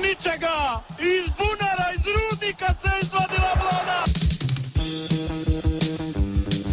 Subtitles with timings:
[0.00, 4.00] ničega, iz bunara, iz rudnika se je izvadila vlada.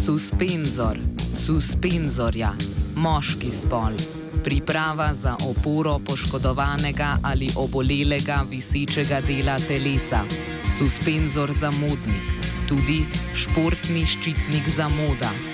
[0.04, 0.98] Suspenzor,
[1.46, 2.52] suspenzorja,
[2.96, 3.92] moški spol.
[4.44, 10.24] Priprava za oporo poškodovanega ali obolelega visečega dela telesa.
[10.78, 12.28] Suspenzor za modnik.
[12.68, 15.53] Tudi športni ščitnik za moda.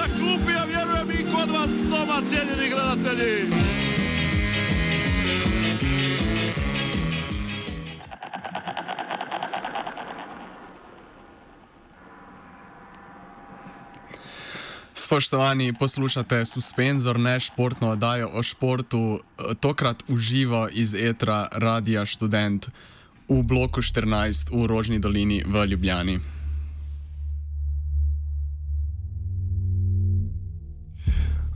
[0.00, 3.50] na klupi, a vjerujem i kod vas doma, cijenjeni gledatelji.
[14.94, 19.20] Spoštovani, poslušate Suspenzor, ne športno oddajo o športu,
[19.60, 22.68] tokrat uživo iz etra Radia Student
[23.28, 26.39] v bloku 14 v Rožni dolini v Ljubljani.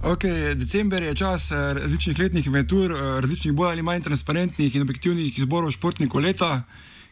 [0.04, 4.82] Okay, december je čas eh, različnih letnih inventur, eh, različnih bolj ali manj transparentnih in
[4.82, 6.62] objektivnih izborov športnikov leta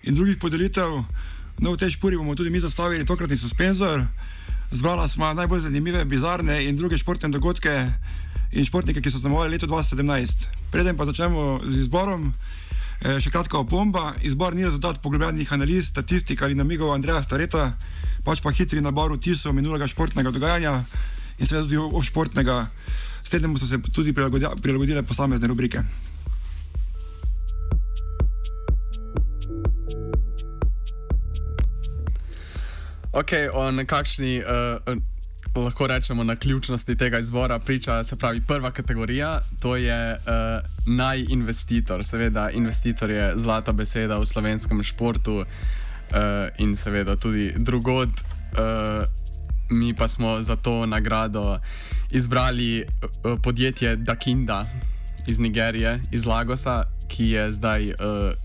[0.02, 1.00] in drugih podelitev.
[1.58, 4.04] No, v tej špuri bomo tudi mi zastavili tokratni suspenzor.
[4.70, 7.92] Zbrala smo najbolj zanimive, bizarne in druge športne dogodke
[8.52, 10.46] in športnike, ki so znamovali leto 2017.
[10.70, 12.34] Preden pa začnemo z izborom,
[13.00, 14.12] eh, še kratka opomba.
[14.20, 17.72] Izbor ni rezultat poglobljenih analiz, statistik ali namigov Andreja Stareta,
[18.24, 20.84] pač pa hitri nabor vtisov minulega športnega dogajanja
[21.38, 22.66] in seveda tudi obšportnega.
[23.22, 25.84] S tem so se tudi prilagodile posamezne rubrike.
[33.12, 34.96] Ok, o nekakšni, uh,
[35.56, 42.04] lahko rečemo, na ključnosti tega izbora priča se pravi prva kategorija, to je uh, najinvestitor.
[42.04, 45.44] Seveda, investitor je zlata beseda v slovenskem športu uh,
[46.58, 48.08] in seveda tudi drugod.
[48.08, 49.21] Uh,
[49.72, 51.58] mi pa smo za to nagrado
[52.10, 54.66] izbrali uh, podjetje Dakinda
[55.26, 57.94] iz Nigerije, iz Lagosa, ki je zdaj uh,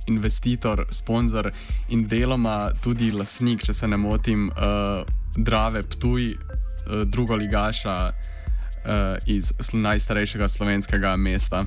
[0.08, 1.52] investitor, sponzor
[1.90, 5.06] in deloma tudi lasnik, če se ne motim, uh,
[5.38, 11.66] Drave Ptuj, uh, drugo ligaša uh, iz najstarejšega slovenskega mesta.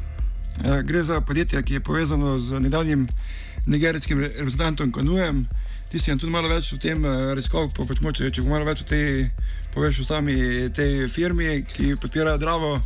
[0.84, 3.08] Gre za podjetje, ki je povezano z nedavnim
[3.66, 5.46] nigerijskim reprezentantom Kanujem.
[5.90, 8.86] Ti si tudi malo več o tem raziskal, pa pač moče, če malo več o
[8.86, 9.26] tej,
[9.74, 10.36] poveš o sami
[10.70, 12.76] tej firmi, ki podpira Dravo,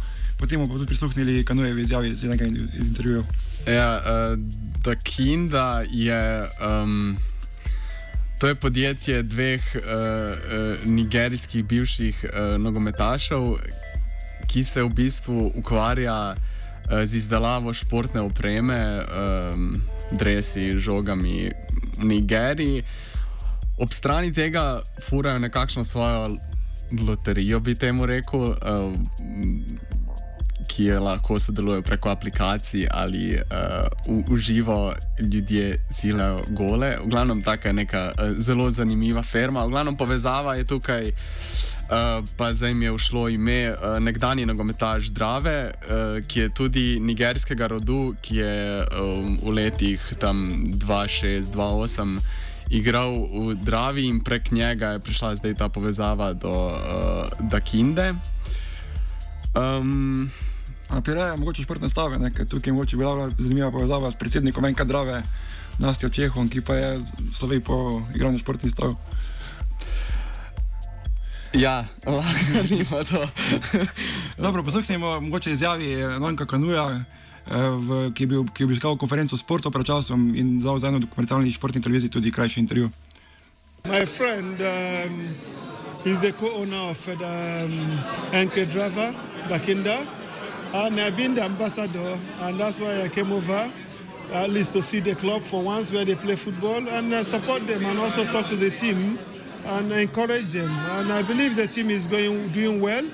[0.40, 3.26] potem bomo tudi prisluhnili Kanujevi izjavi iz enega intervjuja.
[3.68, 4.38] Ja, uh,
[4.84, 6.48] Dakinda je.
[6.64, 7.16] Um,
[8.40, 13.56] To je podjetje dveh uh, uh, nigerijskih bivših uh, nogometašev,
[14.46, 21.50] ki se v bistvu ukvarja uh, z izdelavo športne opreme, um, dresi, žogami
[21.98, 22.84] v Nigeriji.
[23.78, 26.36] Ob strani tega furajo nekakšno svojo
[26.92, 28.40] loterijo, bi temu rekel.
[28.40, 28.92] Uh,
[30.68, 36.96] ki je lahko sodelujejo preko aplikacij ali uh, uživo ljudje zilajo gole.
[37.04, 39.64] V glavnem, taka je neka uh, zelo zanimiva firma.
[39.64, 41.12] V glavnem, povezava je tukaj.
[41.84, 47.00] Uh, pa zdaj mi je všlo ime uh, nekdani nogometaš Drave, uh, ki je tudi
[47.00, 52.18] nigerskega rodu, ki je um, v letih 2006-2008
[52.70, 58.14] igral v Dravi in prek njega je prišla zdaj ta povezava do uh, Dakinde.
[59.54, 60.30] Um,
[60.90, 65.22] Napirejo mogoče športne stave, ker tukaj je mogoče bila zanimiva povezava s predsednikom Enka Drave,
[65.78, 66.98] Nastjo Čehom, ki pa je
[67.32, 68.94] slovi po igranju športnih stav.
[71.54, 73.28] Ja, lahko ima to.
[74.38, 77.04] Dobro, poslušajmo mogoče izjavi Nanka Kanuja,
[77.78, 80.98] v, ki, je bil, ki je obiskal konferenco sportov pred časom in dal za eno
[80.98, 82.90] dokumentarni športni televiziji tudi krajši intervju.
[83.84, 85.34] My friend um,
[86.04, 88.00] is the co-owner of the um,
[88.32, 89.14] Enke Drava,
[89.48, 90.02] Dakinda.
[90.74, 93.70] And I've been the ambassador, and that's why I came over,
[94.32, 97.64] at least to see the club for once where they play football and uh, support
[97.68, 99.18] them and also talk to the team
[99.64, 100.70] and encourage them.
[100.70, 103.04] And I believe the team is going doing well.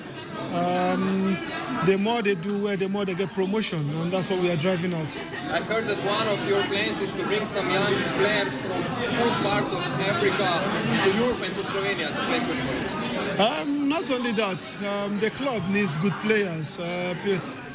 [0.54, 1.38] Um,
[1.86, 4.56] the more they do well, the more they get promotion, and that's what we are
[4.56, 5.24] driving at.
[5.48, 9.30] I heard that one of your plans is to bring some young players from all
[9.42, 13.60] parts of Africa to Europe and to Slovenia to play football.
[13.60, 16.78] Um, not only that, um, the club needs good players.
[16.78, 17.14] Uh,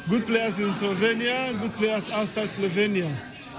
[0.08, 3.10] good players in Slovenia, good players outside Slovenia.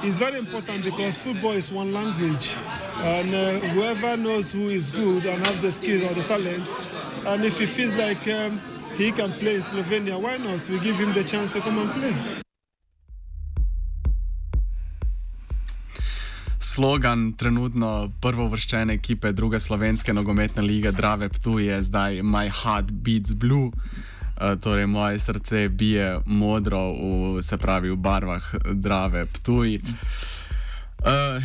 [0.03, 2.55] It's very important because football is one language,
[2.97, 6.69] and uh, whoever knows who is good and have the skills or the talent,
[7.25, 8.61] and if he feels like um,
[8.95, 10.69] he can play in Slovenia, why not?
[10.69, 12.15] We give him the chance to come and play.
[16.59, 23.33] Slogan trenutno prvovrščene ekipe druge slovenske nogometne lige Drave Ptu je zdaj My Heart Beats
[23.33, 23.71] Blue.
[24.37, 29.79] Uh, torej, moje srce bije modro, v, se pravi, v barvah Drave Ptuj.
[31.01, 31.43] Uh,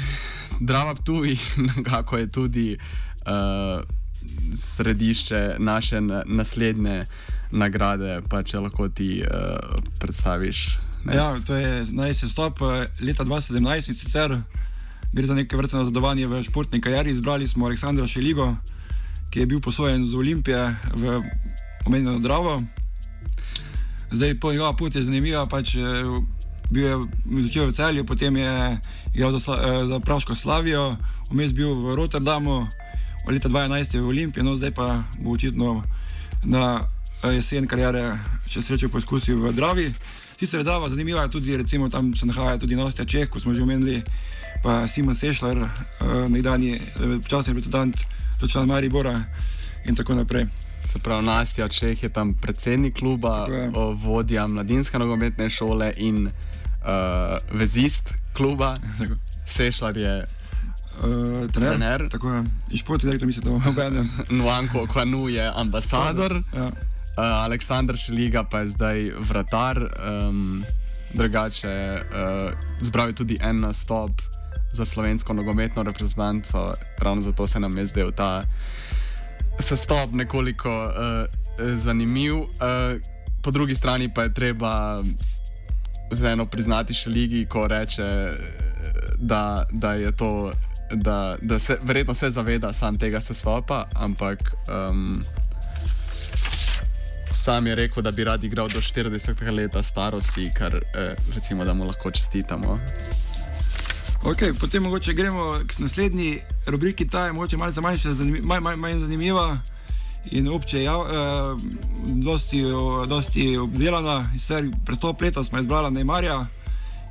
[0.61, 1.37] Drava Ptuj,
[1.77, 3.81] nekako je tudi uh,
[4.57, 7.05] središče naše naslednje
[7.51, 10.79] nagrade, pa če lahko ti uh, predstaviš.
[11.05, 11.17] Nec.
[11.17, 12.61] Ja, to je najstarejši stop
[13.01, 14.37] leta 2017 in sicer
[15.13, 17.11] gre za neke vrste nazadovanje v športni karieri.
[17.11, 18.55] Izbrali smo Aleksandra Šeligo,
[19.31, 21.23] ki je bil posojen z Olimpije v
[21.87, 22.63] omenjeno Dravo.
[24.13, 25.77] Zdaj, po njegova pot je zanimiva, pač
[26.71, 26.97] bil je
[27.43, 28.79] začel v celju, potem je
[29.15, 29.57] igral za,
[29.87, 30.97] za Praško Slavijo,
[31.31, 32.67] vmes bil v Rotterdamu,
[33.27, 35.83] od leta 2011 je v Olimpiji, no zdaj pa bo očitno
[36.45, 36.89] na
[37.23, 38.19] jesen karijere
[38.51, 39.93] še srečo poskusil v Dravi.
[40.37, 43.63] Sicer je Drava zanimiva, tudi recimo tam se nahaja tudi Nostja Čeh, kot smo že
[43.63, 44.03] omenili
[44.63, 45.71] pa Simon Sešler, uh,
[46.29, 46.81] nekdanji
[47.23, 47.95] počasni reprezentant,
[48.51, 49.15] član Maribora
[49.87, 50.72] in tako naprej.
[50.85, 53.47] Se pravi, Nastja Čeh je tam predsednik kluba,
[53.95, 58.75] vodja mladinske nogometne šole in uh, vezist kluba.
[59.47, 60.27] Sešler je
[60.99, 61.53] uh, trener.
[61.53, 62.09] trener.
[62.11, 64.11] Tako je, in športni direktor, mislim, da je obenem.
[64.39, 66.43] Nuanko Kvanu je ambasador.
[66.55, 66.67] Ja.
[66.67, 66.73] Uh,
[67.17, 69.79] Aleksandr Šeliga pa je zdaj vratar,
[70.29, 70.65] um,
[71.15, 72.51] drugače uh,
[72.81, 74.11] zbral je tudi en nastop
[74.73, 78.45] za slovensko nogometno reprezentanco, ravno zato se nam je zdel ta
[79.59, 82.35] sestop nekoliko uh, zanimiv.
[82.35, 82.47] Uh,
[83.43, 85.03] po drugi strani pa je treba
[86.33, 88.05] eno priznati še ligi, ko reče,
[89.19, 90.53] da, da je to.
[90.93, 95.25] Da, da se verjetno se zaveda sam tega sestopa, ampak um,
[97.33, 101.75] sam je rekel, da bi rad igral do 40 let starosti, kar eh, recimo, da
[101.75, 102.79] mu lahko čestitamo.
[104.23, 108.77] Okay, potem mogoče gremo k naslednji rubriki, ta je morda malce manjša, zanim, manj, manj,
[108.77, 109.59] manj zanimiva
[110.31, 111.57] in obče ja, eh,
[112.07, 112.63] dosti,
[113.09, 114.31] dosti obdelana.
[114.33, 116.47] Sicer prestop leta smo izbrali Neymarja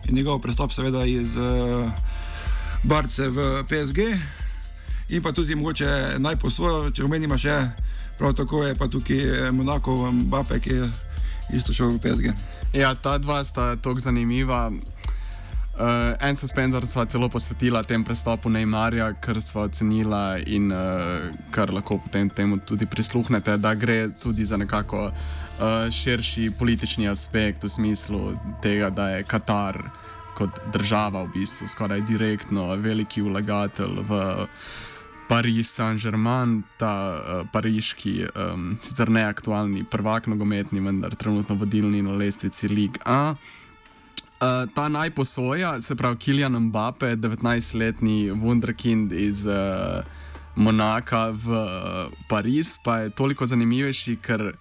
[0.09, 1.91] in njegov prestop seveda iz eh,
[2.83, 3.99] Barce v PSG
[5.09, 7.71] in pa tudi mogoče najposvojo, če omenimo še,
[8.17, 10.91] prav tako je pa tukaj Monako, Mbappe, ki je
[11.53, 12.31] isto šel v PSG.
[12.73, 14.71] Ja, ta dva sta tako zanimiva.
[15.71, 21.71] Uh, en suspenzor sva celo posvetila tem prestopu Neymarja, ker sva ocenila in uh, kar
[21.71, 27.71] lahko potem temu tudi prisluhnete, da gre tudi za nekako uh, širši politični aspekt v
[27.71, 28.19] smislu
[28.61, 29.79] tega, da je Katar
[30.35, 34.19] kot država v bistvu skoraj direktno veliki vlagatelj v
[35.31, 42.67] Pariz Saint-Germain, ta uh, pariški, um, sicer neaktualni prvak nogometni, vendar trenutno vodilni na lestvici
[42.67, 43.31] Ligue 1.
[43.31, 43.60] Uh,
[44.73, 49.53] ta najposoja, se pravi Kilian Mbappe, 19-letni Wunderkind iz uh,
[50.55, 54.55] Monaka v uh, Pariz, pa je toliko zanimivejši, ker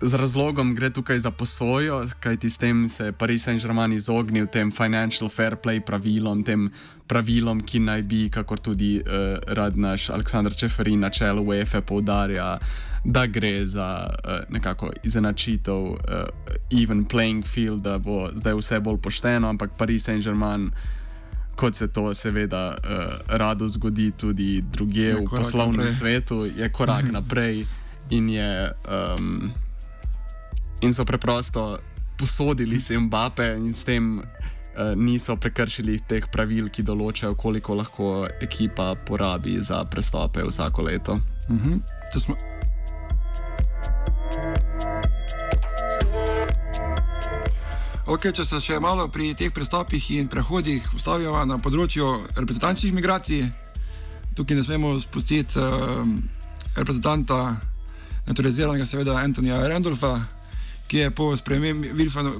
[0.00, 4.72] z razlogom gre tukaj za posojo, kajti s tem se je Paris Saint-Germain izognil tem
[4.72, 6.70] financial fair play pravilom, tem
[7.06, 12.58] pravilom, ki naj bi, kakor tudi uh, rad naš Aleksandr Čeferin na čelu UEFA poudarja,
[13.04, 15.98] da gre za uh, nekako izenačitev uh,
[16.70, 20.70] even playing field, da bo zdaj vse bolj pošteno, ampak Paris Saint-Germain.
[21.54, 25.98] Kot se to seveda uh, rado zgodi tudi druge v poslovnem naprej.
[25.98, 27.66] svetu, je korak naprej
[28.10, 29.52] in je um,
[30.84, 31.78] in so preprosto
[32.16, 34.24] posodili se Mbappe in s tem uh,
[34.96, 41.20] niso prekršili teh pravil, ki določajo, koliko lahko ekipa porabi za prestope vsako leto.
[41.48, 41.72] Mhm.
[41.72, 42.34] -huh.
[48.04, 53.48] Okay, če se še malo pri teh prestopih in prehodih ustavimo na področju reprezentančnih migracij,
[54.36, 56.04] tukaj ne smemo spustiti uh,
[56.76, 57.56] reprezentanta,
[58.26, 60.20] naturaliziranega, seveda Antonija Randolfa,
[60.86, 61.34] ki je po,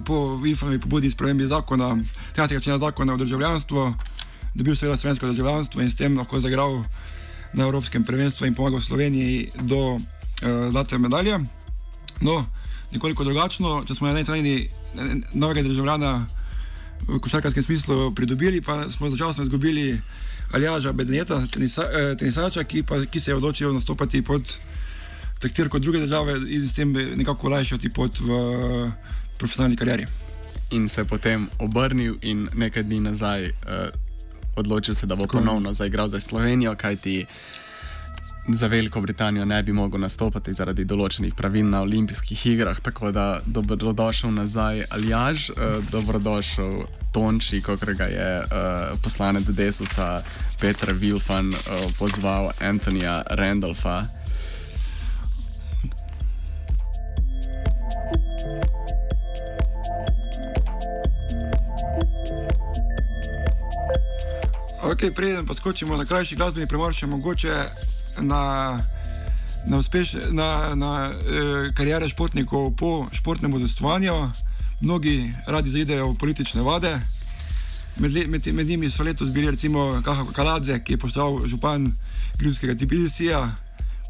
[0.05, 1.97] po Wilfanovi pobudi spremembi zakona,
[2.37, 2.63] 13.
[2.63, 3.95] člena zakona o državljanstvu,
[4.55, 6.85] dobil seveda slovensko državljanstvo in s tem lahko zagral
[7.53, 10.01] na Evropskem prvenstvu in pomagal Sloveniji do uh,
[10.71, 11.39] zlate medalje.
[12.21, 12.45] No,
[12.93, 14.69] nekoliko drugačno, če smo na eni strani
[15.35, 16.27] novega državljana
[17.09, 20.01] v košarkarskem smislu pridobili, pa smo začasno izgubili
[20.53, 24.55] Aljaža Bedneta, tenisa, eh, tenisača, ki, pa, ki se je odločil nastopati pod
[25.45, 28.29] taktir kot druge države in s tem nekako olajšati pot v
[29.39, 30.07] profesionalni karieri.
[30.71, 33.53] In se potem obrnil in nekaj dni nazaj uh,
[34.57, 37.27] odločil se, da bo ponovno zaigral za Slovenijo, kajti
[38.49, 42.81] za Veliko Britanijo ne bi mogel nastopati zaradi določenih pravil na olimpijskih igrah.
[42.81, 50.25] Tako da dobrodošel nazaj Aljaž, uh, dobrodošel Tonči, kot ga je uh, poslanec Desusa
[50.61, 54.24] Petra Vilfan uh, pozval Antonija Randolfa.
[64.85, 67.55] Ok, preden pa skočimo na krajši glasbeni premor, še mogoče
[68.23, 68.43] na,
[69.67, 74.15] na, uspeš, na, na eh, karijere športnikov po športnem udostovanju.
[74.85, 76.93] Mnogi radi zaidejo v politične vode.
[77.97, 81.91] Med, med, med njimi so letos bili recimo Kaha Kaladze, ki je postal župan
[82.39, 83.41] Gruzijskega Tbilisija,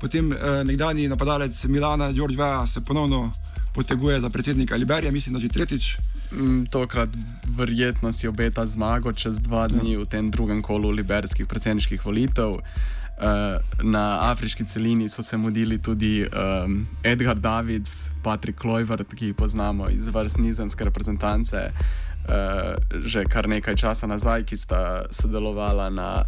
[0.00, 3.30] potem eh, nekdani napadalec Milana, George Veja, se ponovno
[3.74, 5.96] poteguje za predsednika Liberija, mislim, da že tretjič.
[6.32, 7.08] Mm, tokrat
[7.56, 9.98] verjetno si obeta zmago čez dva dni ja.
[9.98, 12.50] v tem drugem kolu liberskih predsedniških volitev.
[13.14, 19.36] Uh, na afriški celini so se mudili tudi um, Edgar Davids, Patrick Kloivert, ki jih
[19.36, 26.24] poznamo iz vrst nizemske reprezentance, uh, že kar nekaj časa nazaj, ki sta sodelovala na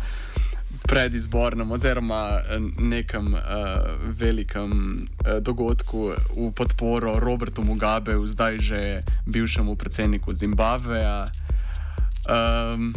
[0.87, 3.40] predizbornem oziroma eh, nekem uh,
[4.07, 4.71] velikem
[5.02, 8.81] uh, dogodku v podporo Robertu Mugabe, zdaj že
[9.26, 11.26] bivšemu predsedniku Zimbabveja.
[12.26, 12.95] Um,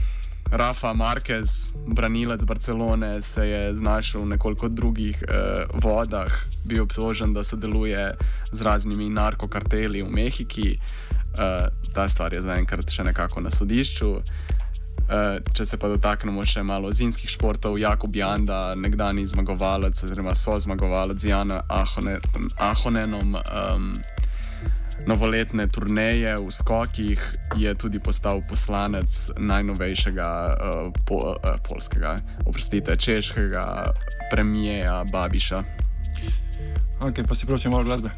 [0.52, 6.34] Rafa Marquez, branilec Barcelone, se je znašel v nekoliko drugih uh, vodah,
[6.66, 8.18] bil obsožen, da sodeluje
[8.52, 10.80] z raznimi narkokarteli v Mehiki.
[11.38, 14.22] Uh, ta stvar je zaenkrat še nekako na sodišču.
[15.10, 20.54] Eh, če se pa dotaknemo še malo zimskih športov, Jakob Janda, nekdani zmagovalec, oziroma so
[20.62, 21.66] zmagovalec z Janom
[22.62, 23.34] Ahonenom.
[23.42, 23.94] Um,
[25.08, 27.22] Novoletne turneje v skokih
[27.58, 29.08] je tudi postal poslanec
[29.40, 33.64] najnovejšega uh, po, uh, polskega, oprostite, češkega
[34.30, 35.64] premijeja Babiša.
[37.08, 38.12] Ok, pa si prosim malo glasbe.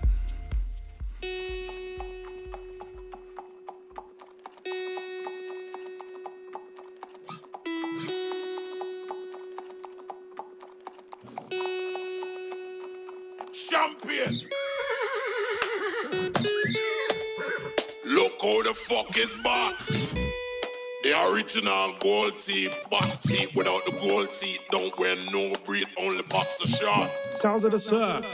[21.62, 24.60] Original gold teeth, back teeth without the gold teeth.
[24.72, 27.12] Don't wear no breed, only boxer shot.
[27.38, 28.26] Sounds of the surf.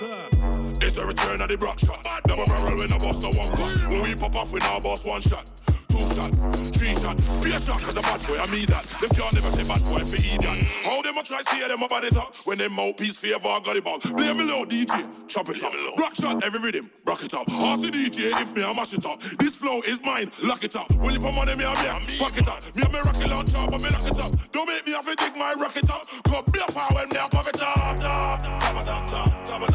[0.81, 2.03] It's the return of the block shot.
[2.25, 3.89] Double barrel when I bust a one shot.
[3.89, 5.51] When we pop off, we now boss one shot
[6.17, 6.33] shot,
[6.73, 8.83] three shot, be a shot, cause a bad boy, I mean that.
[8.97, 10.65] Them can't never say bad boy for idiot.
[10.81, 13.85] How them a try see them about it up when them mouthpiece favor got it
[13.85, 14.01] back.
[14.01, 15.73] Play me low, DJ, chop it up.
[15.97, 17.49] Rock shot, every rhythm, rock it up.
[17.49, 19.21] Ask the DJ if me, I mash it up.
[19.37, 20.91] This flow is mine, lock it up.
[20.97, 21.73] Will you put money, me, I
[22.07, 22.65] me, pack it up.
[22.75, 24.33] Me, I me rocket launcher, but me lock it up.
[24.51, 26.01] Don't make me have to dig my rocket up.
[26.25, 28.01] Come be a power when me, I pop it up.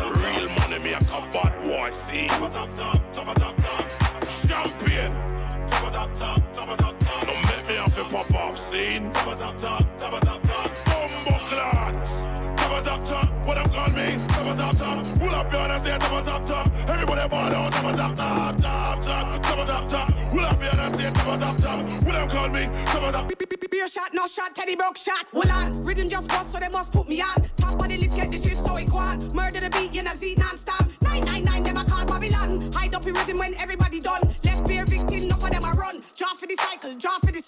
[0.02, 2.26] Real money, me, I come bad boy, see.
[2.26, 4.28] Top, top, top, top, top, top.
[4.48, 7.26] Champion top, top, top, top, top.
[7.26, 9.10] Don't make me have to pop off scene.
[9.10, 10.68] Top, top, top, top, top, top.
[10.86, 12.22] Bumbo clocks.
[12.56, 13.46] Top, top, top.
[13.46, 14.18] What I'm call me?
[14.28, 15.18] Top, top, top.
[15.18, 15.98] Pull up your hands there.
[15.98, 16.66] Top, top, top.
[16.88, 17.72] Everybody ball out.
[17.72, 19.42] Top, top, top, top, top.
[19.42, 20.08] Top, top, top.
[20.30, 21.10] Pull up your hands there.
[21.12, 21.80] Top, top, top.
[22.04, 22.64] What I'm call me?
[22.86, 23.32] Top, top.
[23.72, 25.26] Beer shot, no shot, Teddy broke shot.
[25.32, 27.42] Hold on, rhythm just bust, so they must put me on.
[27.56, 29.18] Top of the list, get the gist, so it go on.
[29.34, 30.86] Murder the beat, you know, see non-stop.
[31.02, 32.70] 999, them a call Babylon.
[32.72, 33.81] Hide up in rhythm when everybody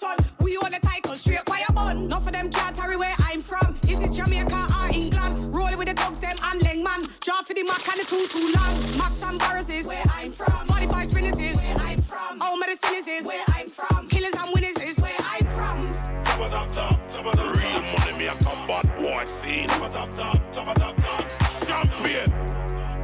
[0.05, 0.45] draw for the sun.
[0.45, 2.05] We all the title, straight fire bun.
[2.05, 3.77] Enough of them can't carry where I'm from.
[3.87, 5.53] Is it Jamaica or England?
[5.53, 7.01] Rolling with the dogs, them and Leng man.
[7.21, 8.73] Draw for the Mac and the too too long.
[8.97, 10.53] Max and Barrows is where I'm from.
[10.67, 12.41] 45 spinners is where I'm from.
[12.41, 14.07] All medicine is where I'm from.
[14.07, 15.77] Killers and winners is where I'm from.
[16.23, 19.67] Top of top, top, top of the real money, me a combat boy scene.
[19.67, 21.23] Top of top, top, top of top, top.
[21.65, 22.29] Champion.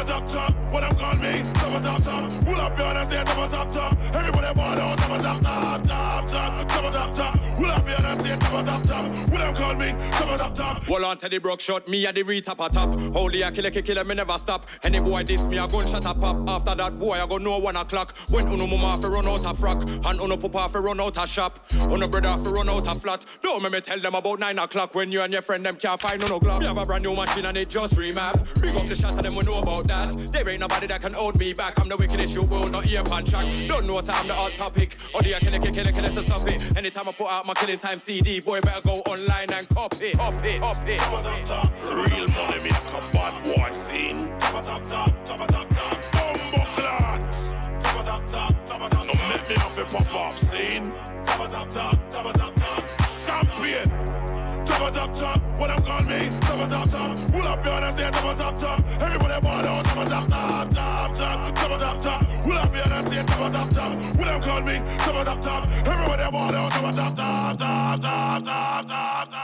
[0.02, 0.74] Top of top, top.
[0.74, 1.61] What them call me?
[1.72, 2.46] Top of top, top.
[2.46, 3.98] Pull up your hands there, top of top, top.
[4.14, 6.68] Everybody ball out, top of top, top, top, top.
[6.68, 7.40] Top of top, top.
[7.56, 9.08] Pull up your hands there, top of top, top.
[9.30, 9.92] What them call me?
[10.12, 10.84] Top of top, top.
[10.84, 13.00] Hold on to the broke shot, me a the re-top a top.
[13.14, 14.66] Holy a kill a kill me never stop.
[14.84, 16.50] Any boy diss me a gun shot a pop.
[16.50, 18.18] After that boy I go no one o'clock.
[18.32, 21.26] When uno mama fi run out a frock, and uno papa fi run out a
[21.26, 21.58] shop.
[21.90, 23.26] Uno brother fi run out a flat.
[23.42, 26.02] Don't make me tell them about nine o'clock when you and your friend them can't
[26.02, 26.60] find no glock.
[26.60, 28.60] Me have a brand new machine and it just remap.
[28.60, 30.12] Bring up the shot of them we know about that.
[30.34, 31.61] There ain't nobody that can hold me back.
[31.62, 33.46] I'm the wickedest you will not ear pan track.
[33.68, 34.98] Don't know so I'm the hot topic.
[35.14, 36.76] Or the kill it, kill it, kill it, so stop it.
[36.76, 40.58] Anytime I put out my killing time CD, boy better go online and copy, copy,
[40.58, 40.98] copy.
[40.98, 41.84] Top of top, top.
[41.84, 44.20] Real Real money make a bad boy scene.
[44.40, 46.02] Top a top top, top a top top.
[46.12, 47.50] Bumbo clots.
[47.80, 50.92] Top a top top, top a top No make me have a pop off scene.
[51.26, 52.82] Top a top top, top a top top.
[53.06, 54.66] Champion.
[54.66, 56.20] Top a top top, what I'm call me?
[56.42, 57.10] Top a top top.
[57.32, 58.80] Pull up your hands, say top a top top.
[58.98, 62.22] Everybody ball out, top a top top, top top, top a top top.
[62.42, 63.92] Pull up your hands, say top a top top.
[64.18, 64.76] What I'm call me?
[65.06, 65.64] Top a top top.
[65.86, 69.42] Everybody ball out, top a top top, top top, top top.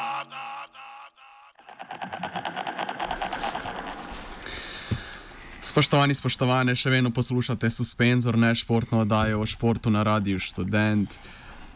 [5.62, 11.19] Spoštovani, spoštovane, še vedno poslušate Suspenzor, ne športno oddajo o športu na Radiu Student.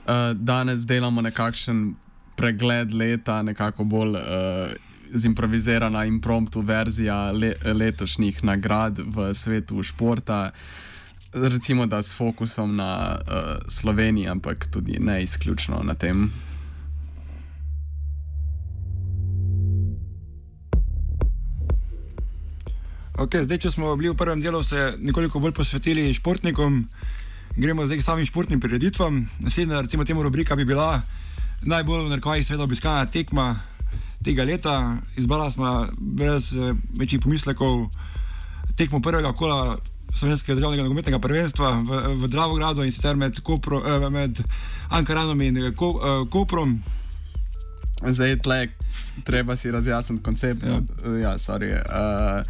[0.08, 1.92] Uh, danes delamo nekakšen
[2.42, 4.72] pregled leta, nekako bolj uh,
[5.14, 10.50] zimprovizirana impromptu verzija le, letošnjih nagrad v svetu športa.
[11.34, 16.32] Recimo, da s fokusom na uh, Slovenijo, ampak tudi ne izključno na tem.
[23.22, 26.88] Okay, zdaj, če smo bili v prvem delu, se nekoliko bolj posvetili športnikom,
[27.54, 29.28] gremo zdaj k samim športnim prireditvam.
[29.46, 31.04] Naslednja, recimo, temu rubrika bi bila
[31.62, 33.56] najbolj v narkovih, seveda, obiskana tekma
[34.24, 34.98] tega leta.
[35.18, 37.88] Izbrala smo brez eh, večjih pomislekov
[38.78, 39.78] tekmo prvega kola
[40.14, 44.44] slovenskega državnega nogometnega prvenstva v, v Dravogradu in sicer med, Kopro, eh, med
[44.90, 45.94] Ankaranom in eh, Ko,
[46.30, 46.80] Koprom.
[48.02, 48.68] Zdaj, tle,
[49.24, 50.64] treba si razjasniti koncept.
[50.64, 50.82] Ja,
[51.22, 51.70] ja sorry.
[51.78, 52.42] Uh,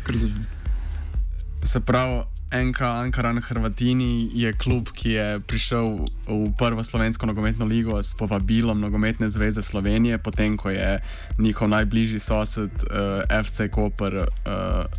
[1.64, 7.96] se pravi, NK Ankaran Hrvatini je klub, ki je prišel v prvo slovensko nogometno ligo
[8.04, 11.00] s povabilom Nogometne zveze Slovenije, potem ko je
[11.40, 14.28] njihov najbližji sosed uh, FC Koper uh,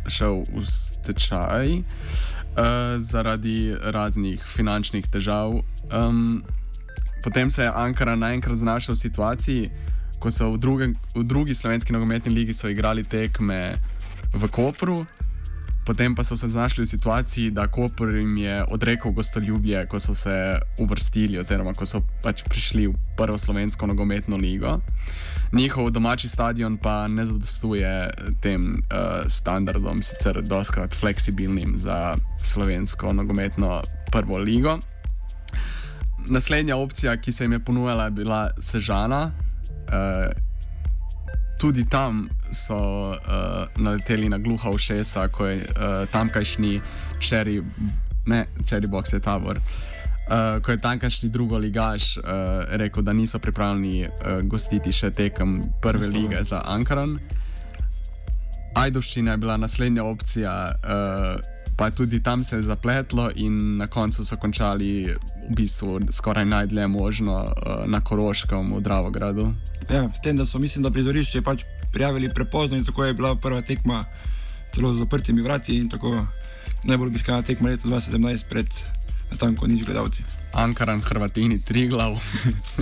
[0.09, 1.85] šel v stečaj uh,
[2.97, 5.61] zaradi raznih finančnih težav.
[5.93, 6.43] Um,
[7.23, 9.69] potem se je Ankara naenkrat znašel v situaciji,
[10.19, 13.77] ko so v, druge, v drugi slovenski nogometni ligi igrali tekme
[14.33, 15.05] v Kopru,
[15.85, 20.13] potem pa so se znašli v situaciji, da Koper jim je odrekel gostoljubje, ko so
[20.13, 24.79] se uvrstili, oziroma ko so pač prišli v prvo slovensko nogometno ligo.
[25.53, 28.09] Njihov domači stadion pa ne zadostuje
[28.41, 33.81] tem uh, standardom, sicer doskrat fleksibilnim za slovensko nogometno
[34.11, 34.79] prvo ligo.
[36.27, 39.31] Naslednja opcija, ki se jim je ponujala, je bila Sežana.
[39.91, 40.31] Uh,
[41.59, 42.77] tudi tam so
[43.11, 43.17] uh,
[43.77, 46.81] naleteli na gluha ušesa, ko je uh, tamkajšnji
[47.19, 47.61] čeri,
[48.25, 49.57] ne, čeri box je tabor.
[49.57, 52.23] Uh, ko je tamkajšnji drugo ligaš uh,
[52.69, 57.19] rekel, da niso pripravljeni uh, gostiti še tekem prve lige za Ankaran.
[58.75, 64.25] Ajdoščina je bila naslednja opcija, uh, pa tudi tam se je zapletlo, in na koncu
[64.25, 65.15] so končali
[65.49, 69.53] v bistvu skoraj najdlje možno uh, na Koroškem, v Dravogradu.
[69.89, 73.35] Ja, s tem, da so, mislim, da prizorišče pač prijavili prepozno in tako je bila
[73.35, 74.03] prva tekma
[74.73, 76.25] celo z zaprtimi vrati in tako
[76.83, 78.67] najbolj obiskana tekma leta 2017 pred
[79.31, 80.23] natanko nič gledalci.
[80.53, 82.17] Ankaran, Hrvatini, tri glav,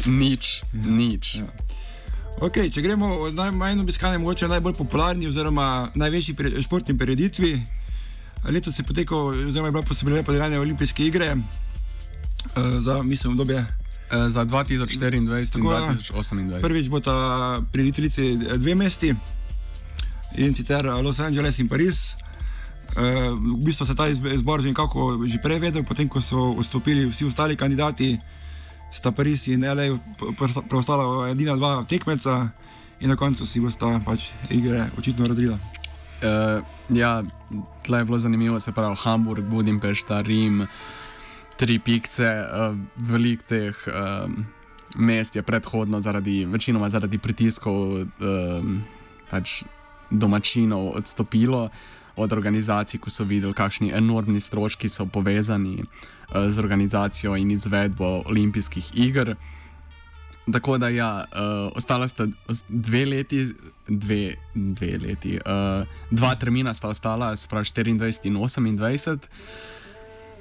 [0.06, 0.64] nič,
[1.00, 1.36] nič.
[1.36, 1.48] Ja.
[2.42, 7.52] Okay, če gremo od najmanj obiskane, mogoče najbolj popularni oziroma največji pre, športni prireditvi.
[8.50, 13.66] Letos je potekal, oziroma je bila posebej podeljena olimpijske igre uh, za, mislim, obdobje
[14.12, 16.62] za 2024 in 2028.
[16.62, 19.16] Prvič bo ta prirediteljici dve mesti
[20.36, 22.14] in sicer Los Angeles in Pariz.
[22.92, 27.08] Uh, v bistvu se ta izbor že nekako že prej vedel, potem ko so vstopili
[27.08, 28.20] vsi ostali kandidati,
[28.92, 29.96] sta Pariz in LA
[30.68, 32.52] preostala edina dva tekmeca
[33.00, 35.56] in na koncu si bosta pač igre očitno rodila.
[36.22, 37.24] Uh, ja,
[37.86, 40.68] tle je bilo zanimivo, se pravi Hamburg, Budimpešta, Rim
[41.58, 44.46] tri pikce, uh, velik teh um,
[44.98, 48.84] mest je predhodno, zaradi, večinoma zaradi pritiskov um,
[49.30, 49.64] pač
[50.10, 51.70] domačinov, odstopilo
[52.16, 58.22] od organizacij, ko so videli, kakšni enormni stroški so povezani uh, z organizacijo in izvedbo
[58.26, 59.36] olimpijskih iger.
[60.50, 62.26] Tako da, ja, uh, ostala sta
[62.68, 63.46] dve leti,
[63.88, 69.28] dve, dve leti, uh, dva termina sta ostala, sprav 24 in 28.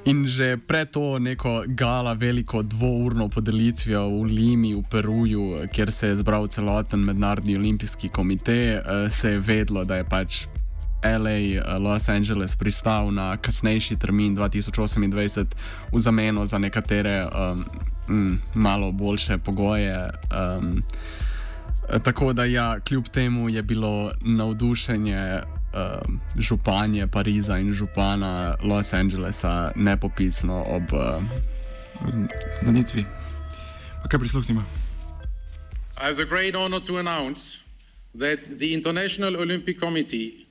[0.04, 6.08] In že pred to neko gala, veliko dvourno podelitvijo v Limi, v Peruju, kjer se
[6.08, 10.46] je zbral celoten mednarodni olimpijski komite, eh, se je vedlo, da je pač
[11.02, 15.46] LA, eh, Los Angeles pristal na kasnejši termin 2028
[15.92, 17.26] v zameno za nekatere
[18.08, 20.10] um, malo boljše pogoje.
[20.58, 20.82] Um,
[22.04, 29.70] tako da, ja, kljub temu je bilo navdušenje uh, županje Pariza in župana Los Angelesa
[29.76, 30.82] nepopisno ob
[32.62, 33.00] nanitvi.
[33.00, 34.64] Uh, kaj prisluhnimo?
[36.00, 37.58] I have the great honor to announce
[38.18, 40.49] that the International Olympic Committee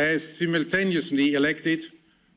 [0.00, 1.84] has simultaneously elected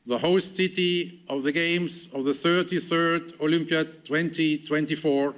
[0.06, 5.34] the host city of the Games of the 33rd Olympiad 2024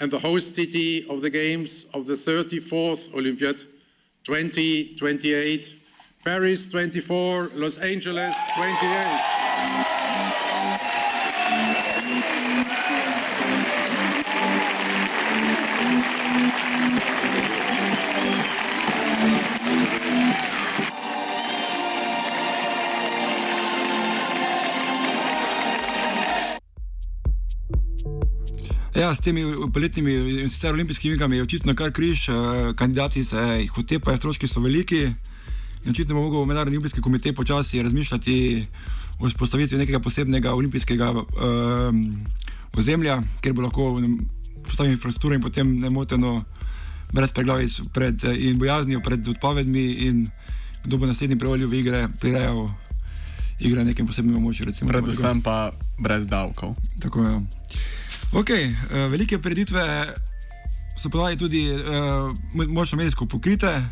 [0.00, 3.64] and the host city of the Games of the 34th Olympiad
[4.24, 5.74] 2028,
[6.24, 9.87] Paris 24, Los Angeles 28.
[28.98, 32.34] Ja, s temi poletnimi in sicer olimpijskimi igami je očitno kar križ, eh,
[32.76, 35.04] kandidati se jih otepajo, stroški so veliki.
[35.84, 38.64] In očitno bo mogel Mednarodni olimpijski komitej počasi razmišljati
[39.20, 42.26] o vzpostavitvi nekega posebnega olimpijskega um,
[42.74, 44.00] ozemlja, kjer bo lahko
[44.64, 46.42] postavil infrastrukturo in potem nemoteno,
[47.12, 50.26] brez preglavic pred, in bojaznijo pred odpovedmi in
[50.84, 52.66] kdo bo naslednji prevolil v igre, prirejal
[53.60, 54.66] igre na nekem posebnem območju.
[54.66, 56.74] Predvsem pa brez davkov.
[56.98, 57.32] Tako je.
[57.32, 57.97] Ja.
[58.32, 60.14] Okay, uh, velike preditve
[60.96, 63.84] so podali tudi uh, močno medijsko pokrite,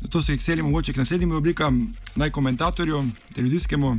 [0.00, 3.88] zato se jih selimo mogoče k naslednjim oblikam, naj komentatorju, televizijskemu.
[3.88, 3.98] Uh,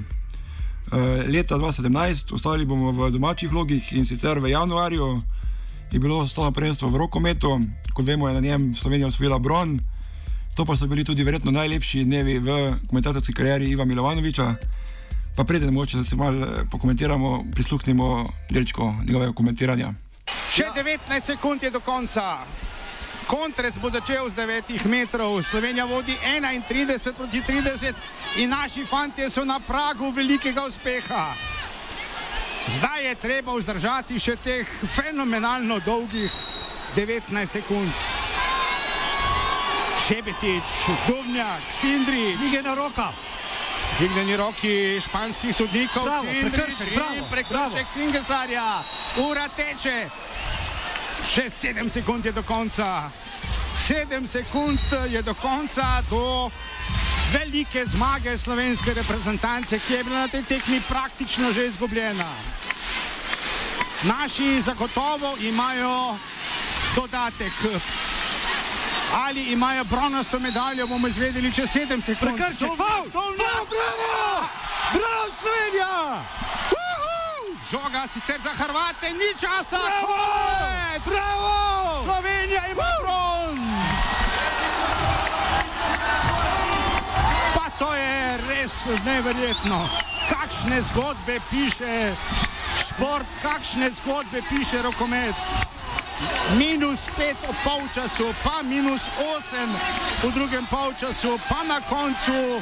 [1.28, 5.22] leta 2017 ostali bomo v domačih logih in sicer v januarju
[5.92, 7.60] je bilo stalno prvenstvo v rokometu,
[7.94, 9.80] kot vemo, je na njem Slovenija osvojila bron.
[10.56, 14.56] To pa so bili tudi verjetno najlepši dnevi v komentatorski karieri Iva Milovanoviča.
[15.36, 19.94] Pa preden moče, da se malo eh, pokomentiramo, prisluhnimo delčko njegovega komentiranja.
[20.52, 22.44] Še 19 sekund je do konca.
[23.28, 27.94] Kontrec bo začel z 9 metrov, Slovenija vodi 31 proti 30
[28.44, 31.32] in naši fantje so na pragu velikega uspeha.
[32.68, 36.32] Zdaj je treba vzdržati še teh fenomenalno dolgih
[36.96, 37.92] 19 sekund.
[40.08, 43.12] Šebetič, Dubnjak, Cindri, Dvignjena roka.
[43.98, 48.84] Dvignjeni roki španskih sodnikov, Bravo, prekršek, bravo, prekršek Cingesarja,
[49.18, 50.10] ura teče.
[51.28, 53.12] Še 7 sekund je do konca.
[53.78, 56.50] 7 sekund je do konca, do
[57.34, 62.32] velike zmage slovenske reprezentance, ki je bila na tej tekmi praktično že izgubljena.
[64.04, 66.18] Naši zagotovo imajo
[66.96, 67.54] dodatek.
[69.14, 72.38] Ali imajo bronasto medaljo, bomo izvedeli čez 7 sekund.
[72.38, 73.66] Prekršek, faul, faul, bravo!
[74.94, 76.24] Bravo, Slovenija!
[77.72, 79.78] Žoga sicer za Hrvate, ni časa!
[79.78, 80.18] Bravo!
[81.06, 82.04] Bravo!
[82.04, 83.60] Slovenija ima bron!
[87.56, 89.90] Pa to je res neverjetno.
[90.30, 92.16] Kakšne zgodbe piše
[92.80, 95.36] šport, kakšne zgodbe piše rokomet.
[96.58, 99.70] Minus pet v polčasu, pa minus osem
[100.22, 102.62] v drugem polčasu, pa na koncu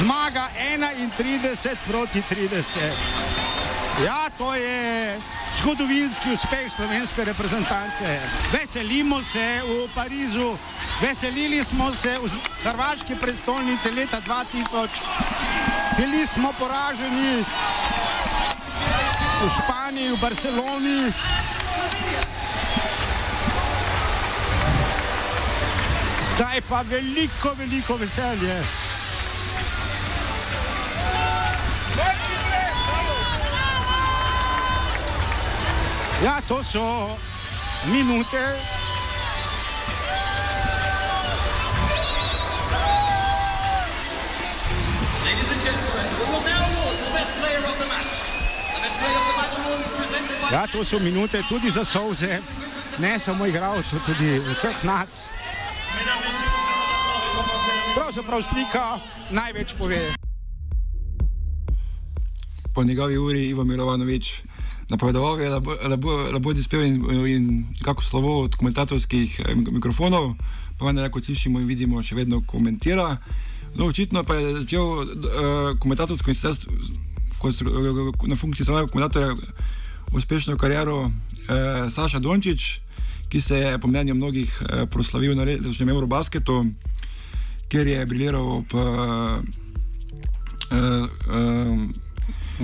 [0.00, 4.04] zmaga 31 proti 30.
[4.04, 5.16] Ja, to je
[5.60, 8.20] zgodovinski uspeh slovenske reprezentance.
[8.52, 10.58] Veselimo se v Parizu,
[11.00, 12.30] veselili smo se v
[12.64, 14.88] hrvaški prestolnici leta 2000,
[15.96, 17.44] bili smo poraženi
[19.42, 21.12] v Španiji, v Barceloni.
[26.36, 28.54] Zdaj pa veliko, veliko veselje.
[36.24, 37.08] Ja, to so
[37.86, 38.56] minute.
[50.52, 52.38] Ja, to so minute tudi za solze,
[52.98, 55.35] ne samo igralcev, tudi vseh nas.
[57.94, 58.98] Pravzaprav slika
[59.30, 60.14] največ pove.
[62.74, 64.34] Po njegovi uri Ivo Milovanovič
[64.88, 69.40] napovedoval je, da bo, da bo, da bo dispel in, in kako slovo od komentatorskih
[69.40, 70.34] eh, mikrofonov,
[70.78, 73.16] pa vendar, kot slišimo in vidimo, še vedno komentira.
[73.76, 75.06] No, očitno pa je začel uh,
[75.80, 76.54] komentatorsko in sicer
[78.26, 79.34] na funkciji samega komentatorja
[80.12, 81.12] uspešno kariero uh,
[81.90, 82.80] Saša Dončić,
[83.28, 86.64] ki se je po mnenju mnogih uh, proslavil na letošnjem Eurobasketu,
[87.68, 88.82] kjer je briljiral ob uh,
[90.70, 91.08] uh,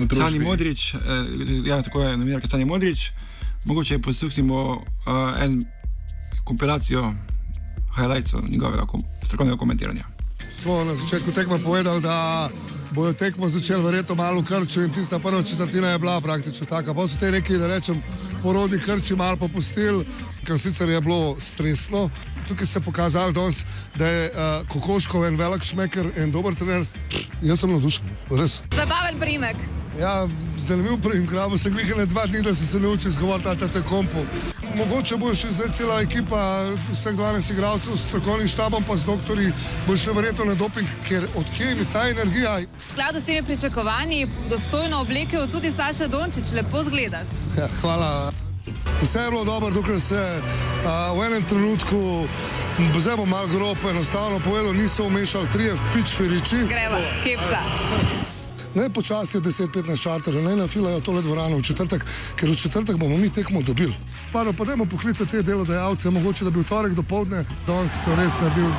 [0.07, 1.01] uh, Sani Modrič, uh,
[1.65, 3.11] ja, tako je novinarka Sani Modrič.
[3.65, 5.63] Mogoče posluhnimo uh, en
[6.43, 7.13] kompilacijo
[7.95, 10.03] highlightsov njegovega kom strokovnega komentiranja.
[10.57, 12.49] Smo na začetku tekma povedali, da
[12.91, 16.93] bodo tekmo začeli verjetno malo krčiti in tista prva četrtina je bila praktično taka.
[16.93, 18.03] Pa so te rekli, da rečem,
[18.43, 20.05] porodni krči malo popustili,
[20.45, 22.09] ker sicer je bilo stresno.
[22.47, 23.63] Tukaj se je pokazalo, danes,
[23.95, 26.85] da je uh, Kokoškov en velik šmeker in dober trener.
[27.41, 28.59] Jaz sem navdušen, res.
[28.75, 29.55] Zabaven primek.
[29.99, 30.27] Ja,
[30.57, 33.81] zanimiv prvim grabo, sem jih na dva dni, da sem se naučil izgovoriti na te
[33.89, 34.25] kompu.
[34.75, 36.39] Mogoče bo še zdaj cela ekipa,
[36.89, 39.51] vseh 12 igralcev s strokovnim štabom, pa z doktori,
[39.87, 42.55] bo še verjetno na doping, ker odkje mi ta energija.
[42.65, 47.29] V skladu s temi pričakovanji, dostojno oblekel tudi Saša Dončić, lepo zgledaš.
[47.57, 48.33] Ja, hvala.
[49.01, 50.41] Vse je bilo dobro, dokler se
[50.85, 52.27] a, v enem trenutku,
[52.99, 56.55] zdaj bom malo grob, enostavno povedal, niso umešali trije fičferiči.
[56.55, 57.59] Gremo, kepca.
[58.75, 63.29] Ne počasi 10-15 čarterjev, ne nafilajo tole dvorano v četrtek, ker v četrtek bomo mi
[63.29, 63.93] tekmo dobili.
[64.31, 68.15] Pa pa dajmo poklicati te delodajalce, mogoče da bi v torek do povdne danes so
[68.15, 68.73] res naredili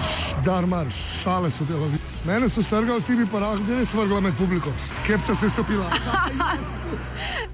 [0.44, 1.99] darmar, šale so delali.
[2.25, 4.73] Mene so strgali, ti bi pa rahlo, gdje res vrgla med publiko.
[5.07, 5.90] Kepca se je stopila.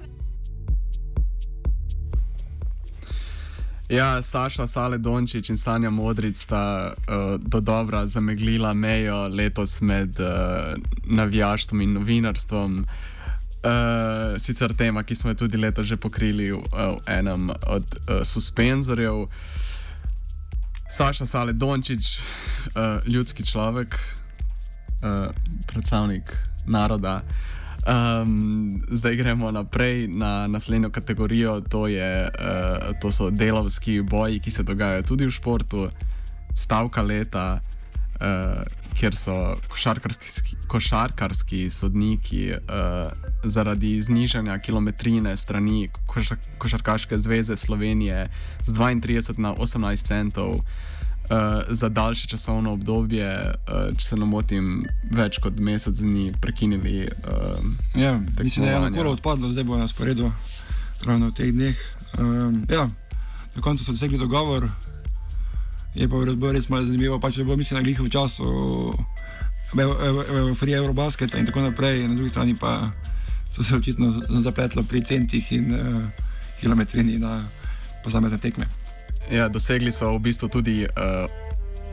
[3.91, 10.19] Ja, Saša Sale Dončić in Sanja Modric sta uh, do dobra zameglila mejo letos med
[10.19, 10.27] uh,
[11.03, 12.85] navijaštvom in novinarstvom.
[13.63, 18.23] Uh, sicer tema, ki smo jo tudi letos že pokrili v, v enem od uh,
[18.23, 19.27] suspenzorjev.
[20.89, 23.99] Saša Sale Dončić, uh, ljudski človek,
[25.03, 25.35] uh,
[25.67, 27.21] predstavnik naroda.
[27.81, 34.51] Um, zdaj gremo naprej na naslednjo kategorijo, to, je, uh, to so delovski boji, ki
[34.51, 35.89] se dogajajo tudi v športu,
[36.55, 37.61] stavka leta,
[38.21, 38.61] uh,
[38.99, 43.11] kjer so košarkarski, košarkarski sodniki uh,
[43.43, 48.29] zaradi znižanja kilometrine strani košar, Košarkaške zveze Slovenije
[48.65, 50.61] z 32 na 18 centov.
[51.31, 54.81] Uh, za daljše časovno obdobje, uh, če se ne motim,
[55.15, 57.05] več kot mesec dni prekinili.
[57.07, 57.61] Uh,
[57.95, 60.27] ja, mislim, da je eno kolo odpadlo, zdaj bo na sporedu,
[61.05, 61.85] ravno v teh dneh.
[62.19, 62.83] Um, ja,
[63.55, 64.67] na koncu so dosegli dogovor,
[65.95, 68.51] je pa bilo res malo zanimivo, pač je bilo mislim na glih v času,
[70.59, 72.91] Free Eurobasket in tako naprej, na drugi strani pa
[73.51, 74.11] so se očitno
[74.43, 76.03] zapletlo pri centih in uh,
[76.59, 77.39] kilometrini na
[78.03, 78.67] posamezne tekme.
[79.31, 81.29] Ja, dosegli so v bistvu tudi uh,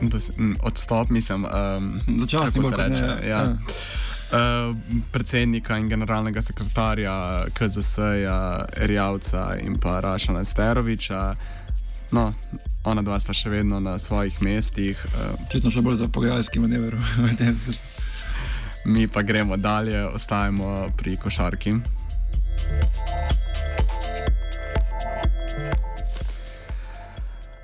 [0.01, 3.01] dos, m, odstop, mislim, um, Začasni kako se kot reče.
[3.01, 3.37] ne, Ja.
[3.37, 3.55] ja.
[4.29, 4.75] Uh,
[5.11, 7.13] predsednika in generalnega sekretarja
[7.53, 11.35] KZS-ja, Erjavca in pa Rašana Steroviča.
[12.11, 12.33] No,
[12.83, 15.05] ona dva sta še vedno na svojih mestih.
[15.05, 16.95] Uh, Očitno še bolj za pogajalski manever.
[18.85, 21.73] mi pa gremo dalje, ostajamo pri košarki.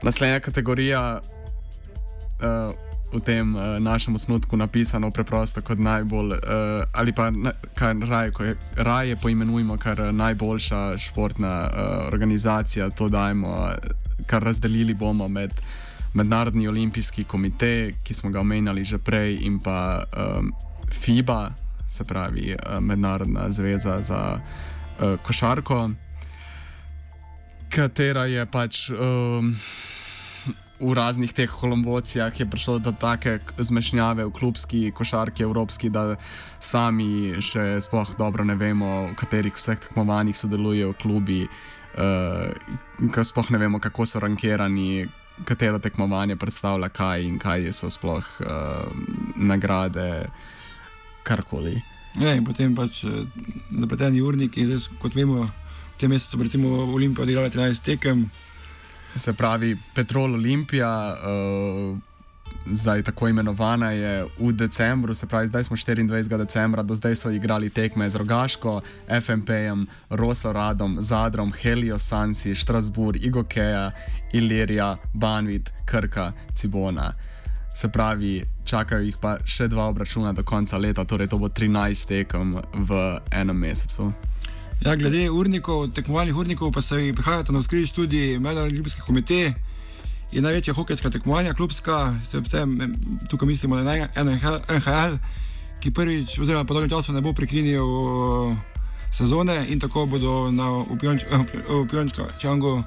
[0.05, 2.73] Naslednja kategorija uh,
[3.13, 6.39] v tem uh, našem osnutku napisano preprosto kot najbolj, uh,
[6.93, 7.31] ali pa
[7.73, 13.71] kar raje, ko je, raje poimenujemo kar najboljša športna uh, organizacija, to dajmo,
[14.25, 15.51] kar razdelili bomo med
[16.13, 20.53] Mednarodni olimpijski komite, ki smo ga omenjali že prej, in pa um,
[21.01, 21.49] FIBA,
[21.89, 25.89] se pravi uh, Mednarodna zveza za uh, košarko,
[27.69, 28.89] katera je pač.
[28.89, 29.55] Um,
[30.79, 36.15] v raznih teh kolombocijah je prišlo do take zmešnjave v klubski košarki evropski, da
[36.59, 43.61] sami še sploh dobro ne vemo, v katerih vseh tekmovanjih sodelujejo klubi, uh, sploh ne
[43.61, 45.07] vemo, kako so rankirani,
[45.47, 48.91] katero tekmovanje predstavlja kaj in kaj so sploh uh,
[49.35, 50.27] nagrade,
[51.23, 51.79] karkoli.
[52.15, 53.23] Ja, in potem pač eh,
[53.75, 58.27] zapleteni urniki, zdaj, kot vemo, v tem mesecu recimo Olimpija odigrala 13 tekem.
[59.15, 61.97] Se pravi, Petrol Olimpija, uh,
[62.65, 66.38] zdaj tako imenovana je v decembru, se pravi, zdaj smo 24.
[66.38, 73.91] decembra, do zdaj so igrali tekme z Rogaško, FMP-jem, Rosoradom, Zadrom, Helio Sansi, Štrasburg, Igokeja,
[74.34, 77.13] Ilirija, Banvit, Krka, Cibona.
[77.75, 82.08] Se pravi, čakajo jih pa še dva obračuna do konca leta, torej to bo 13
[82.08, 84.13] tekem v enem mesecu.
[84.83, 89.53] Ja, glede urnikov, tekmovalnih urnikov, pa se prihajata na skriž tudi Mednarodni olimpijski komite.
[90.31, 92.15] Je največja hokejska tekmovanja, klubska,
[92.51, 92.95] tem,
[93.29, 95.17] tukaj mislimo na NHL,
[95.79, 97.85] ki prvič, oziroma po dolgem času ne bo prekinil
[99.13, 100.83] sezone in tako bodo na
[101.89, 102.83] Pjončangu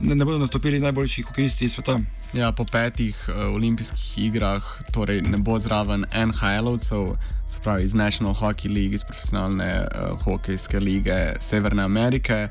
[0.00, 1.98] ne, ne bodo nastopili najboljši hokejisti sveta.
[2.32, 4.62] Ja, po petih uh, olimpijskih igrah,
[4.92, 7.16] torej ne bo zraven NHL-ovcev,
[7.46, 12.48] se pravi iz National Hockey League, iz profesionalne uh, hokejske lige Severne Amerike,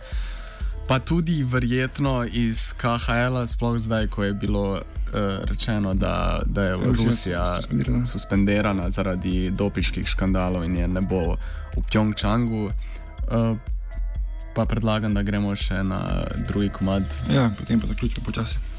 [0.88, 4.82] pa tudi verjetno iz KHL-a, sploh zdaj, ko je bilo uh,
[5.44, 8.06] rečeno, da, da je Rusija Rusija suspendirana.
[8.06, 11.38] suspendirana zaradi dopiških škandalov in je ne bo
[11.78, 12.66] v Pjongčangu.
[12.66, 13.58] Uh,
[14.56, 17.08] pa predlagam, da gremo še na drugi komad.
[17.32, 18.79] Ja, potem pa zaključimo počasi.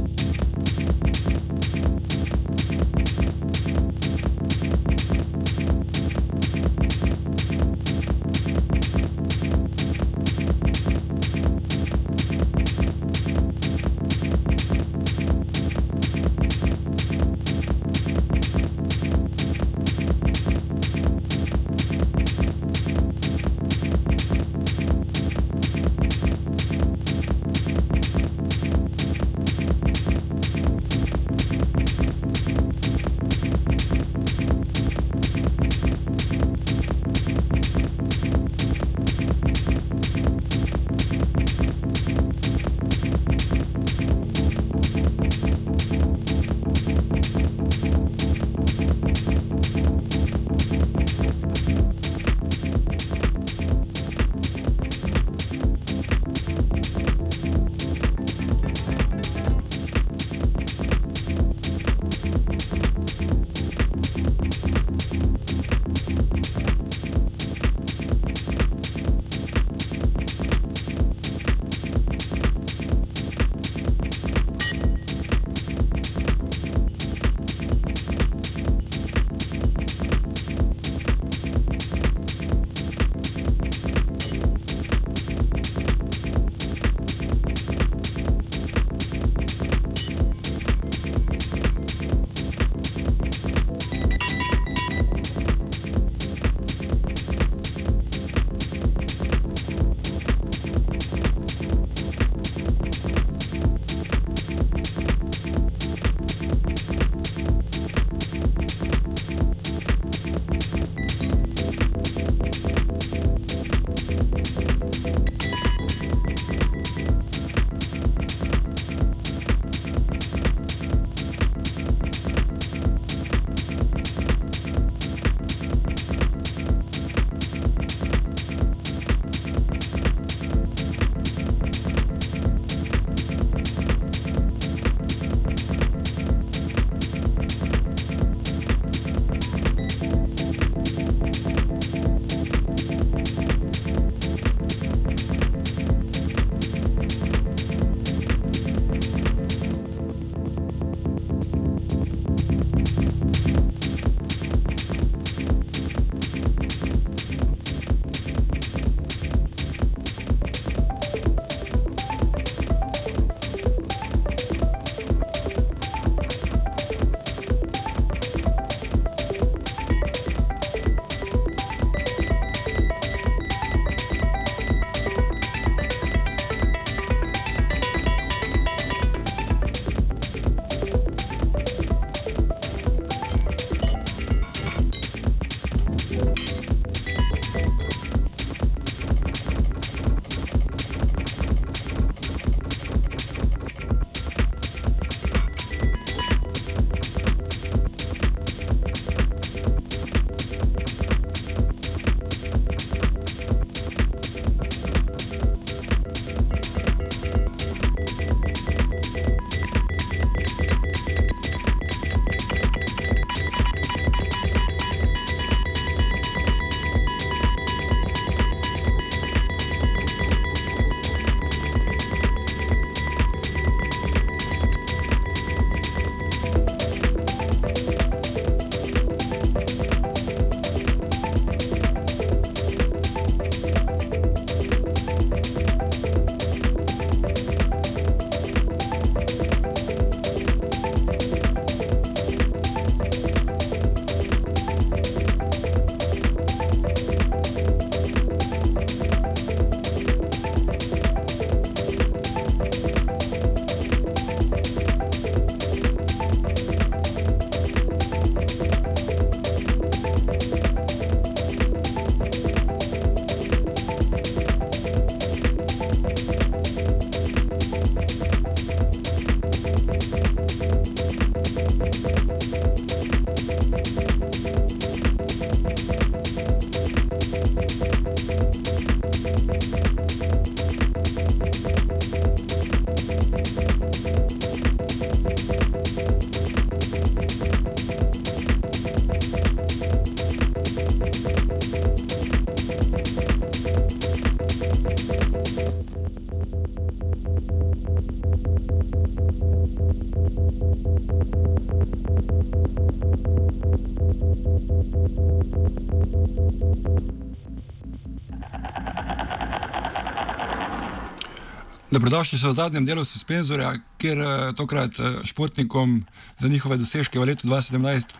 [312.01, 315.99] Dobrodošli so v zadnjem delu suspenzorja, kjer uh, tokrat uh, športnikom
[316.39, 318.15] za njihove dosežke v letu 2017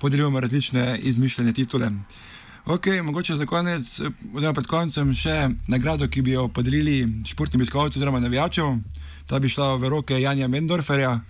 [0.00, 1.92] podeljujemo različne izmišljene titule.
[2.66, 7.62] Ok, mogoče za konec, eh, oziroma pred koncem, še nagrado, ki bi jo podelili športnim
[7.62, 8.82] obiskovalcem oziroma navijačem.
[9.26, 11.20] Ta bi šla v roke Janja Mendorferja,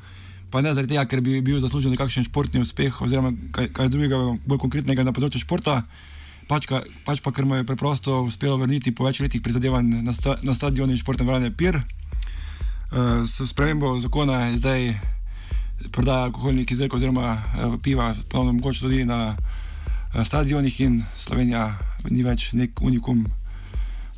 [0.50, 4.24] pa ne zaradi tega, ker bi bil zaslužen nekakšen športni uspeh oziroma kaj, kaj drugega,
[4.46, 5.82] bolj konkretnega na področju športa.
[6.50, 10.10] Pač, ka, pač pa, ker mu je preprosto uspelo vrniti po več letih prizadevanj na,
[10.10, 11.78] sta, na stadionu in športne vrane Pir.
[11.78, 14.80] Uh, s spremembo zakona je zdaj
[15.94, 21.68] prodaja alkoholnih izdelkov oziroma uh, piva ponovno mogoče tudi na uh, stadionih in Slovenija
[22.10, 23.22] ni več nek unikum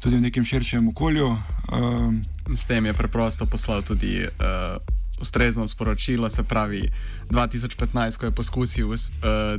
[0.00, 1.28] tudi v nekem širšem okolju.
[1.68, 2.16] Uh,
[2.56, 4.80] S tem je preprosto poslal tudi uh,
[5.22, 6.90] ustrezno sporočilo, se pravi
[7.30, 8.98] 2015, ko je poskusil uh,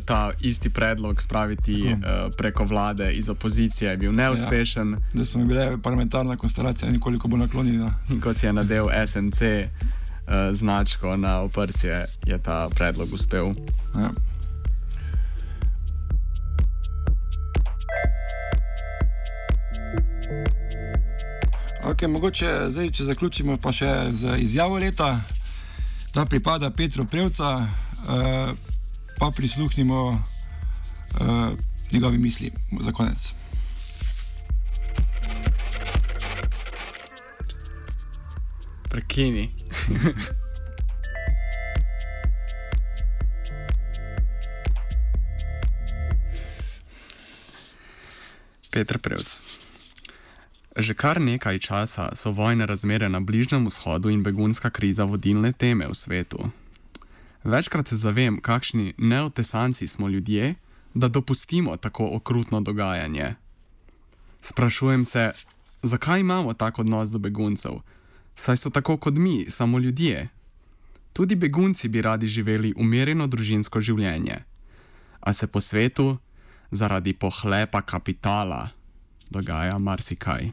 [0.05, 1.99] ta isti predlog spraviti uh,
[2.37, 4.91] preko vlade iz opozicije, je bil neuspešen.
[4.91, 7.93] Ja, da smo bili parlamentarna konstelacija nekoliko bolj naklonjena.
[8.09, 13.45] In ko si je nadel SNC uh, značko na oprsje, je ta predlog uspel.
[13.95, 14.11] Ja.
[21.83, 25.17] Okay, mogoče zdaj, če zaključimo pa še z izjavo leta,
[26.13, 27.67] da pripada Petru Prevca, uh,
[29.17, 30.19] pa prisluhnimo uh,
[31.91, 33.33] njegovi misli za konec.
[38.89, 39.55] Prekini.
[48.71, 49.62] Petr Prevc.
[50.73, 55.85] Že kar nekaj časa so vojne razmere na Bližnjem vzhodu in begunska kriza vodilne teme
[55.87, 56.49] v svetu.
[57.43, 60.55] Večkrat se zavem, kakšni neotesanci smo ljudje,
[60.93, 63.35] da dopustimo tako okrutno dogajanje.
[64.41, 65.31] Sprašujem se,
[65.83, 67.71] zakaj imamo tak odnos do beguncev,
[68.35, 70.29] saj so tako kot mi, samo ljudje.
[71.13, 74.43] Tudi begunci bi radi živeli umirjeno družinsko življenje,
[75.19, 76.17] a se po svetu,
[76.71, 78.69] zaradi pohlepa kapitala,
[79.29, 80.51] dogaja marsikaj.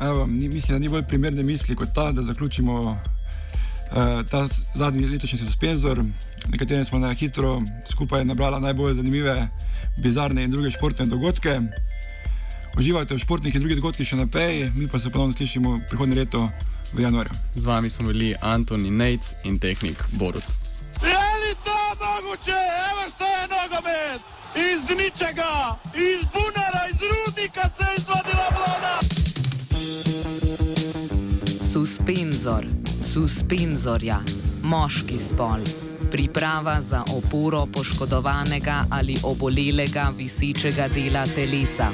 [0.00, 2.96] Evo, mislim, da ni bolj primerne misli kot ta, da zaključimo uh,
[4.30, 6.04] ta zadnji letošnji suspenzor,
[6.46, 9.48] na katerem smo na hitro skupaj nabrali najbolj zanimive,
[9.98, 11.60] bizarne in druge športne dogodke.
[12.78, 16.48] Uživajte v športnih in drugih dogodkih še naprej, mi pa se ponovno slišimo prihodnje leto
[16.92, 17.32] v januarju.
[17.54, 20.44] Z vami smo bili Antoni Nejc in tehnik Borut.
[21.02, 22.58] Je li to mogoče?
[22.90, 23.31] Evo nogomet!
[24.56, 28.98] Iz ničega, iz bunara, iz rudnika se je izvadila vlada!
[31.72, 32.66] Suspenzor,
[33.12, 34.18] suspenzorja,
[34.62, 35.60] moški spol.
[36.10, 41.90] Priprava za oporo poškodovanega ali obolelega visečega dela telesa.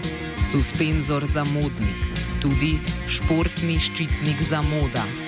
[0.52, 2.02] Suspenzor za modnik,
[2.42, 5.27] tudi športni ščitnik za moda.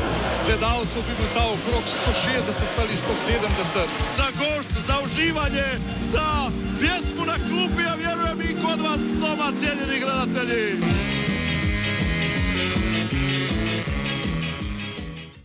[0.45, 3.87] gledalcev, bi bil ta okrog 160 ali 170.
[4.17, 5.67] Za gošt, za uživanje,
[6.13, 6.27] za
[6.79, 11.20] pjesmu na klupi, ja vjerujem i kod vas doma, cijenjeni gledatelji.